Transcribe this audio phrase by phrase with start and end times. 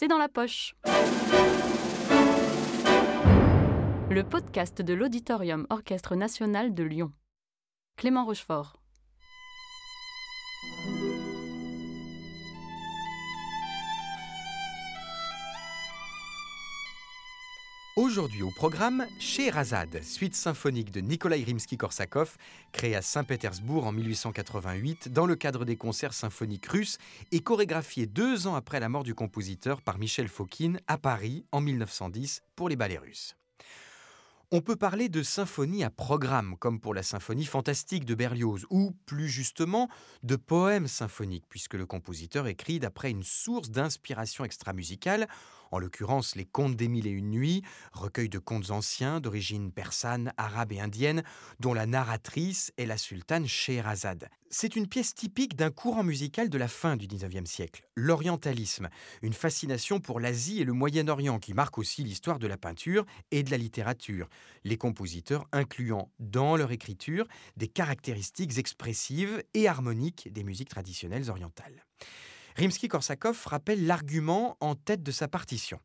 [0.00, 0.74] c'est dans la poche.
[4.08, 7.12] Le podcast de l'Auditorium Orchestre National de Lyon.
[7.98, 8.79] Clément Rochefort.
[18.00, 22.30] Aujourd'hui au programme, Scheherazade, suite symphonique de Nikolai Rimsky-Korsakov,
[22.72, 26.96] créée à Saint-Pétersbourg en 1888 dans le cadre des concerts symphoniques russes
[27.30, 31.60] et chorégraphiée deux ans après la mort du compositeur par Michel Fokine à Paris en
[31.60, 33.36] 1910 pour les ballets russes.
[34.50, 38.92] On peut parler de symphonie à programme, comme pour la symphonie fantastique de Berlioz, ou
[39.06, 39.88] plus justement
[40.24, 45.28] de poèmes symphoniques, puisque le compositeur écrit d'après une source d'inspiration extramusicale,
[45.70, 50.32] en l'occurrence les Contes des Mille et Une Nuits, recueil de contes anciens d'origine persane,
[50.36, 51.22] arabe et indienne,
[51.58, 54.28] dont la narratrice est la sultane Scheherazade.
[54.52, 58.88] C'est une pièce typique d'un courant musical de la fin du XIXe siècle, l'orientalisme,
[59.22, 63.44] une fascination pour l'Asie et le Moyen-Orient qui marque aussi l'histoire de la peinture et
[63.44, 64.28] de la littérature,
[64.64, 71.86] les compositeurs incluant dans leur écriture des caractéristiques expressives et harmoniques des musiques traditionnelles orientales.
[72.56, 75.80] Rimsky-Korsakov rappelle l'argument en tête de sa partition.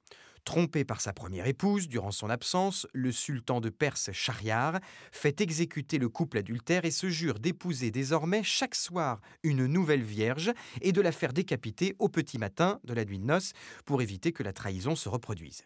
[0.46, 4.80] Trompé par sa première épouse durant son absence, le sultan de Perse Shahriar
[5.12, 10.54] fait exécuter le couple adultère et se jure d'épouser désormais chaque soir une nouvelle vierge
[10.82, 13.54] et de la faire décapiter au petit matin de la nuit de noces
[13.86, 15.64] pour éviter que la trahison se reproduise.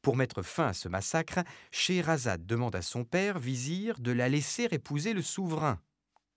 [0.00, 1.40] Pour mettre fin à ce massacre,
[1.72, 5.80] Scheherazade demande à son père, vizir, de la laisser épouser le souverain,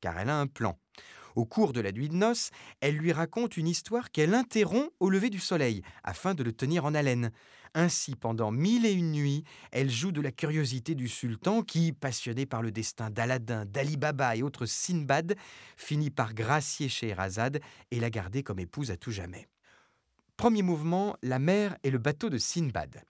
[0.01, 0.79] car elle a un plan.
[1.35, 5.09] Au cours de la nuit de noces, elle lui raconte une histoire qu'elle interrompt au
[5.09, 7.31] lever du soleil, afin de le tenir en haleine.
[7.75, 12.45] Ainsi, pendant mille et une nuits, elle joue de la curiosité du sultan qui, passionné
[12.45, 15.35] par le destin d'Aladin, d'Ali Baba et autres Sinbad,
[15.75, 19.47] finit par gracier Scheherazade et la garder comme épouse à tout jamais.
[20.37, 23.03] Premier mouvement, la mer et le bateau de Sinbad.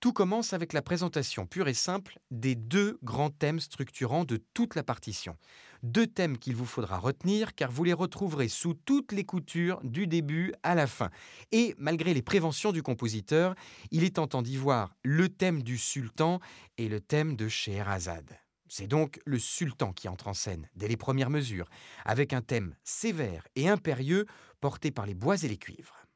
[0.00, 4.74] Tout commence avec la présentation pure et simple des deux grands thèmes structurants de toute
[4.74, 5.36] la partition.
[5.82, 10.06] Deux thèmes qu'il vous faudra retenir car vous les retrouverez sous toutes les coutures du
[10.06, 11.10] début à la fin.
[11.52, 13.54] Et malgré les préventions du compositeur,
[13.90, 16.40] il est tentant d'y voir le thème du sultan
[16.78, 18.38] et le thème de Scheherazade.
[18.68, 21.68] C'est donc le sultan qui entre en scène dès les premières mesures,
[22.04, 24.26] avec un thème sévère et impérieux
[24.60, 26.06] porté par les bois et les cuivres.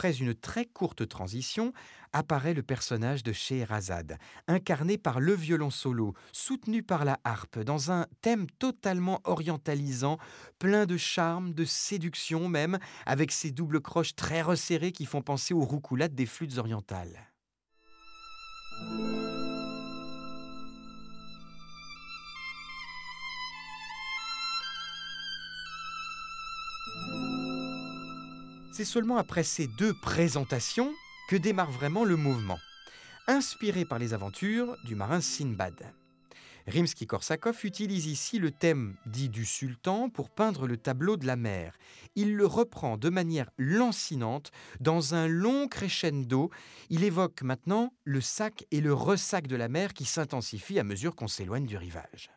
[0.00, 1.74] Après une très courte transition,
[2.14, 4.16] apparaît le personnage de Scheherazade,
[4.48, 10.16] incarné par le violon solo, soutenu par la harpe, dans un thème totalement orientalisant,
[10.58, 15.52] plein de charme, de séduction même, avec ses doubles croches très resserrées qui font penser
[15.52, 17.28] aux roucoulades des flûtes orientales.
[28.80, 30.90] C'est seulement après ces deux présentations
[31.28, 32.58] que démarre vraiment le mouvement,
[33.26, 35.92] inspiré par les aventures du marin Sinbad.
[36.66, 41.74] Rimsky-Korsakov utilise ici le thème dit du sultan pour peindre le tableau de la mer.
[42.16, 46.50] Il le reprend de manière lancinante dans un long crescendo.
[46.88, 51.14] Il évoque maintenant le sac et le ressac de la mer qui s'intensifie à mesure
[51.14, 52.30] qu'on s'éloigne du rivage.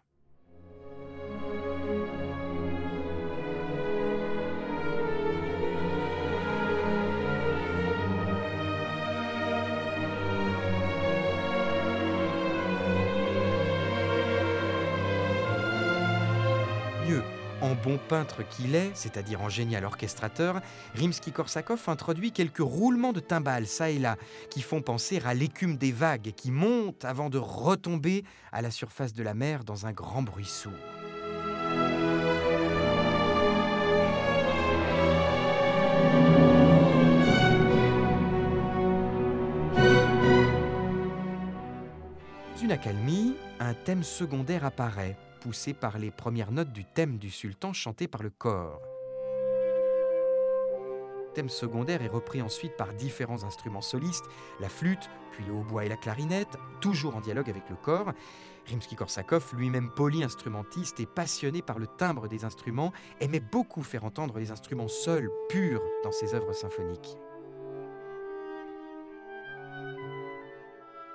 [17.62, 20.62] En bon peintre qu'il est, c'est-à-dire en génial orchestrateur,
[20.96, 24.18] Rimsky-Korsakov introduit quelques roulements de timbales, ça et là,
[24.50, 29.14] qui font penser à l'écume des vagues qui montent avant de retomber à la surface
[29.14, 30.74] de la mer dans un grand bruit sourd.
[42.62, 47.74] Une accalmie, un thème secondaire apparaît, poussé par les premières notes du thème du sultan
[47.74, 48.80] chanté par le corps.
[51.18, 54.24] Le thème secondaire est repris ensuite par différents instruments solistes,
[54.62, 58.14] la flûte, puis le hautbois et la clarinette, toujours en dialogue avec le corps.
[58.68, 64.50] Rimsky-Korsakov, lui-même polyinstrumentiste et passionné par le timbre des instruments, aimait beaucoup faire entendre les
[64.50, 67.18] instruments seuls, purs, dans ses œuvres symphoniques.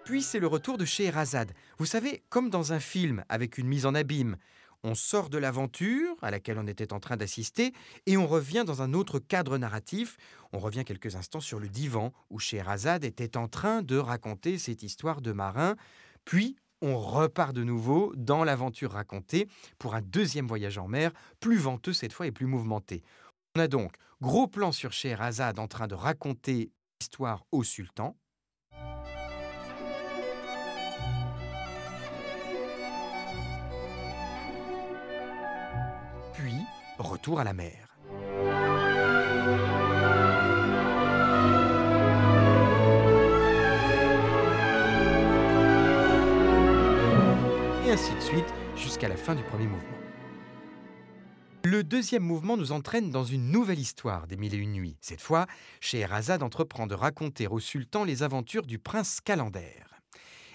[0.08, 1.52] Puis c'est le retour de Scheherazade.
[1.76, 4.38] Vous savez, comme dans un film avec une mise en abîme,
[4.82, 7.74] on sort de l'aventure à laquelle on était en train d'assister
[8.06, 10.16] et on revient dans un autre cadre narratif.
[10.54, 14.82] On revient quelques instants sur le divan où Scheherazade était en train de raconter cette
[14.82, 15.76] histoire de marin.
[16.24, 19.46] Puis on repart de nouveau dans l'aventure racontée
[19.78, 23.02] pour un deuxième voyage en mer, plus venteux cette fois et plus mouvementé.
[23.56, 28.16] On a donc gros plan sur Scheherazade en train de raconter l'histoire au sultan.
[36.98, 37.96] Retour à la mer.
[47.86, 48.44] Et ainsi de suite
[48.76, 49.98] jusqu'à la fin du premier mouvement.
[51.64, 54.96] Le deuxième mouvement nous entraîne dans une nouvelle histoire des Mille et Une Nuits.
[55.00, 55.46] Cette fois,
[55.80, 59.84] Scheherazade entreprend de raconter au sultan les aventures du prince Calender.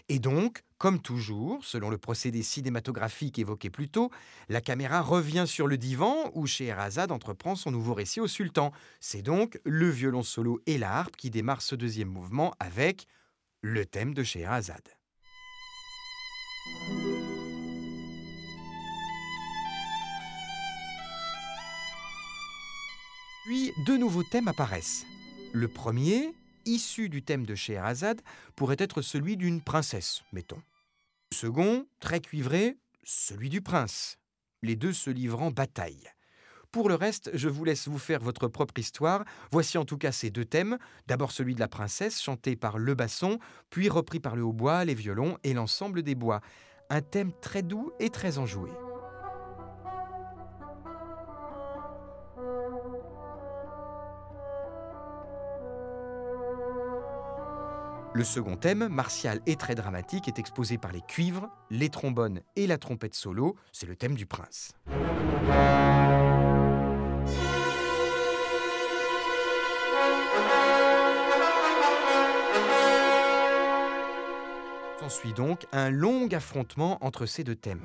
[0.10, 4.12] Et donc, comme toujours, selon le procédé cinématographique évoqué plus tôt,
[4.50, 8.74] la caméra revient sur le divan où Scheherazade entreprend son nouveau récit au sultan.
[9.00, 13.07] C'est donc le violon solo et la harpe qui démarrent ce deuxième mouvement avec
[13.62, 14.89] le thème de Scheherazade.
[23.45, 25.06] Puis deux nouveaux thèmes apparaissent.
[25.53, 26.33] Le premier,
[26.65, 28.19] issu du thème de Scheherazade,
[28.57, 30.62] pourrait être celui d'une princesse, mettons.
[31.33, 34.18] Second, très cuivré, celui du prince.
[34.62, 36.07] Les deux se livrent en bataille.
[36.71, 39.25] Pour le reste, je vous laisse vous faire votre propre histoire.
[39.51, 40.77] Voici en tout cas ces deux thèmes.
[41.07, 43.39] D'abord celui de la princesse, chanté par le basson,
[43.71, 46.41] puis repris par le hautbois, les violons et l'ensemble des bois.
[46.89, 48.69] Un thème très doux et très enjoué.
[58.15, 62.68] Le second thème, martial et très dramatique, est exposé par les cuivres, les trombones et
[62.68, 63.56] la trompette solo.
[63.71, 64.74] C'est le thème du prince.
[75.00, 77.81] S'ensuit donc un long affrontement entre ces deux thèmes.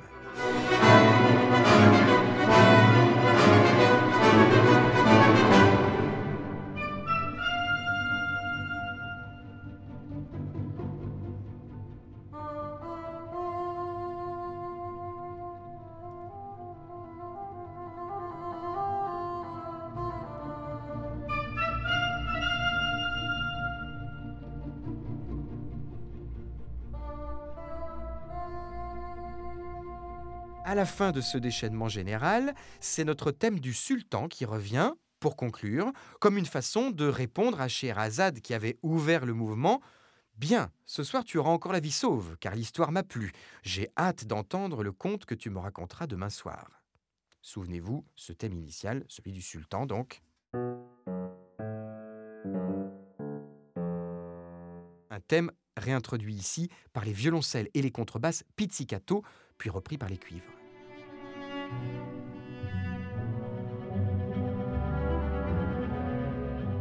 [30.69, 35.35] À la fin de ce déchaînement général, c'est notre thème du sultan qui revient, pour
[35.35, 39.81] conclure, comme une façon de répondre à Scheherazade qui avait ouvert le mouvement.
[40.37, 43.31] Bien, ce soir tu auras encore la vie sauve, car l'histoire m'a plu.
[43.63, 46.83] J'ai hâte d'entendre le conte que tu me raconteras demain soir.
[47.41, 50.21] Souvenez-vous, ce thème initial, celui du sultan donc.
[55.09, 59.23] Un thème réintroduit ici par les violoncelles et les contrebasses pizzicato,
[59.57, 60.58] puis repris par les cuivres.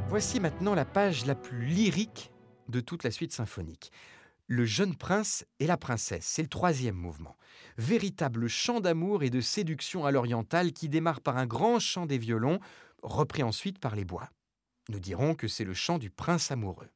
[0.08, 2.32] Voici maintenant la page la plus lyrique
[2.69, 3.93] de toute la suite symphonique.
[4.46, 7.37] Le jeune prince et la princesse, c'est le troisième mouvement.
[7.76, 12.17] Véritable chant d'amour et de séduction à l'orientale qui démarre par un grand chant des
[12.17, 12.58] violons,
[13.02, 14.31] repris ensuite par les bois.
[14.88, 16.88] Nous dirons que c'est le chant du prince amoureux.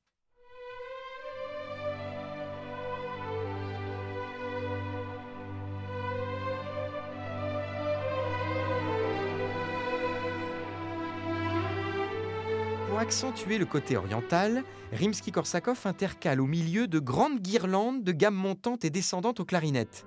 [13.02, 18.90] Accentuer le côté oriental, Rimsky-Korsakov intercale au milieu de grandes guirlandes de gammes montantes et
[18.90, 20.06] descendantes aux clarinettes.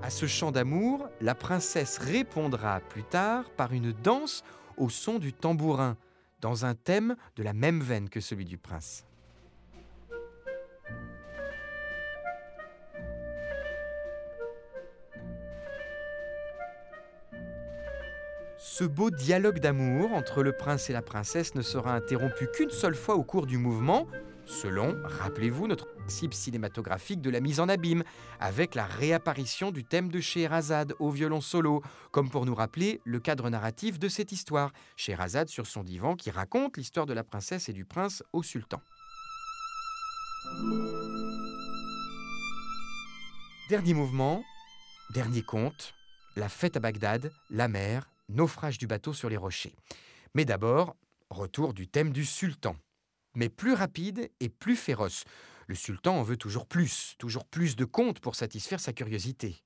[0.00, 4.44] À ce chant d'amour, la princesse répondra plus tard par une danse
[4.76, 5.96] au son du tambourin,
[6.40, 9.04] dans un thème de la même veine que celui du prince.
[18.68, 22.96] Ce beau dialogue d'amour entre le prince et la princesse ne sera interrompu qu'une seule
[22.96, 24.08] fois au cours du mouvement,
[24.44, 28.02] selon, rappelez-vous, notre principe cinématographique de la mise en abîme,
[28.40, 31.80] avec la réapparition du thème de Scheherazade au violon solo,
[32.10, 36.32] comme pour nous rappeler le cadre narratif de cette histoire, Scheherazade sur son divan qui
[36.32, 38.82] raconte l'histoire de la princesse et du prince au sultan.
[43.70, 44.42] Dernier mouvement,
[45.14, 45.94] dernier conte,
[46.34, 49.74] la fête à Bagdad, la mer, naufrage du bateau sur les rochers.
[50.34, 50.96] Mais d'abord,
[51.30, 52.76] retour du thème du sultan.
[53.34, 55.24] Mais plus rapide et plus féroce.
[55.66, 59.62] Le sultan en veut toujours plus, toujours plus de contes pour satisfaire sa curiosité.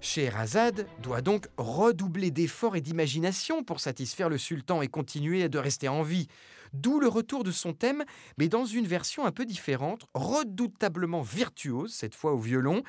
[0.00, 5.88] Scheherazade doit donc redoubler d'efforts et d'imagination pour satisfaire le sultan et continuer de rester
[5.88, 6.26] en vie.
[6.72, 8.04] D'où le retour de son thème,
[8.38, 12.82] mais dans une version un peu différente, redoutablement virtuose, cette fois au violon,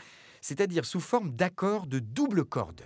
[0.44, 2.82] c'est-à-dire sous forme d'accords de double corde.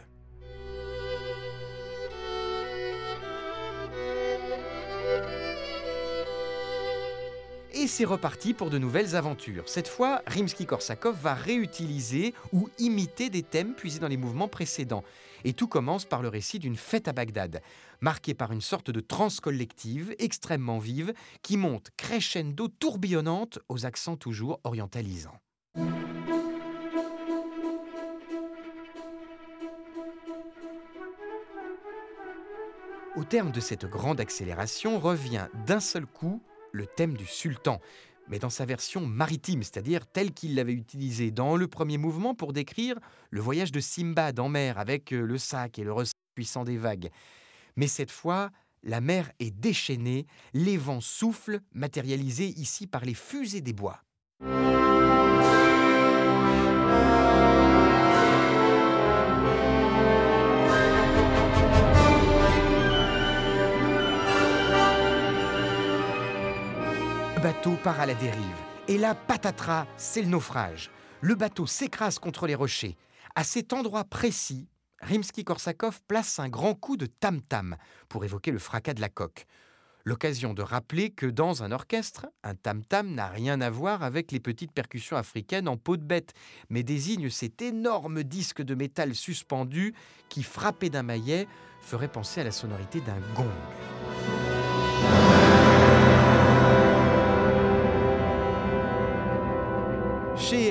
[7.74, 9.68] Et c'est reparti pour de nouvelles aventures.
[9.68, 15.04] Cette fois, Rimsky-Korsakov va réutiliser ou imiter des thèmes puisés dans les mouvements précédents.
[15.44, 17.62] Et tout commence par le récit d'une fête à Bagdad,
[18.02, 24.18] marquée par une sorte de transe collective extrêmement vive qui monte crescendo tourbillonnante aux accents
[24.18, 25.40] toujours orientalisants.
[33.18, 36.40] Au terme de cette grande accélération revient d'un seul coup
[36.72, 37.82] le thème du sultan,
[38.28, 42.54] mais dans sa version maritime, c'est-à-dire telle qu'il l'avait utilisé dans le premier mouvement pour
[42.54, 43.00] décrire
[43.32, 46.78] le voyage de Simbad en mer avec euh, le sac et le ressort puissant des
[46.78, 47.10] vagues.
[47.76, 48.52] Mais cette fois,
[48.84, 54.00] la mer est déchaînée, les vents soufflent, matérialisés ici par les fusées des bois.
[67.38, 68.58] Le bateau part à la dérive.
[68.88, 70.89] Et là, patatras, c'est le naufrage.
[71.22, 72.98] Le bateau s'écrase contre les rochers.
[73.36, 74.67] À cet endroit précis,
[75.03, 77.77] Rimsky-Korsakov place un grand coup de tam-tam
[78.10, 79.46] pour évoquer le fracas de la coque.
[80.03, 84.39] L'occasion de rappeler que dans un orchestre, un tam-tam n'a rien à voir avec les
[84.39, 86.34] petites percussions africaines en peau de bête,
[86.72, 89.94] mais désigne cet énorme disque de métal suspendu
[90.29, 91.48] qui, frappé d'un maillet,
[91.82, 93.46] ferait penser à la sonorité d'un gong.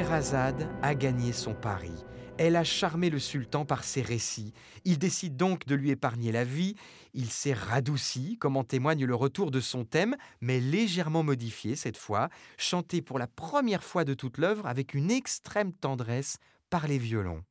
[0.07, 1.91] Scheherazade a gagné son pari.
[2.39, 4.53] Elle a charmé le sultan par ses récits.
[4.85, 6.77] Il décide donc de lui épargner la vie.
[7.13, 11.97] Il s'est radouci, comme en témoigne le retour de son thème, mais légèrement modifié cette
[11.97, 16.37] fois, chanté pour la première fois de toute l'œuvre avec une extrême tendresse
[16.71, 17.43] par les violons.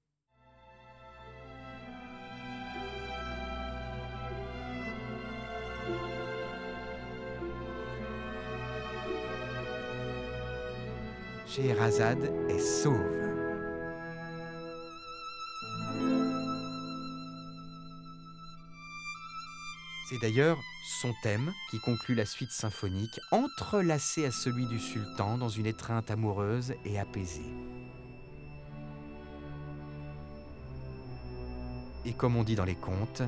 [11.55, 12.99] Scheherazade est sauve.
[20.09, 20.57] C'est d'ailleurs
[21.01, 26.11] son thème qui conclut la suite symphonique, entrelacé à celui du sultan dans une étreinte
[26.11, 27.53] amoureuse et apaisée.
[32.03, 33.21] Et comme on dit dans les contes,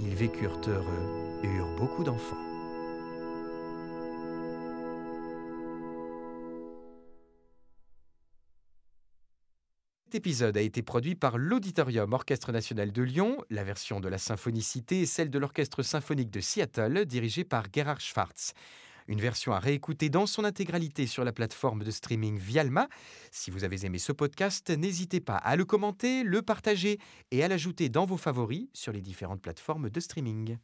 [0.00, 2.49] ils vécurent heureux et eurent beaucoup d'enfants.
[10.10, 13.44] Cet épisode a été produit par l'Auditorium Orchestre National de Lyon.
[13.48, 17.66] La version de la Symphonie citée est celle de l'Orchestre Symphonique de Seattle, dirigé par
[17.72, 18.54] Gerhard Schwartz.
[19.06, 22.88] Une version à réécouter dans son intégralité sur la plateforme de streaming Vialma.
[23.30, 26.98] Si vous avez aimé ce podcast, n'hésitez pas à le commenter, le partager
[27.30, 30.56] et à l'ajouter dans vos favoris sur les différentes plateformes de streaming.